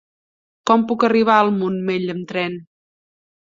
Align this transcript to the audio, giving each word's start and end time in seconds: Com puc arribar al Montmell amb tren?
Com 0.69 0.85
puc 0.91 1.05
arribar 1.09 1.35
al 1.43 1.53
Montmell 1.59 2.09
amb 2.17 2.27
tren? 2.35 2.59